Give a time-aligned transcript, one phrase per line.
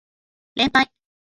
[0.55, 0.89] 連敗